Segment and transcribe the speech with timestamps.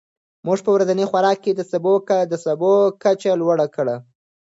[0.45, 1.51] موږ په ورځني خوراک کې
[2.31, 3.95] د سبو کچه لوړه کړې.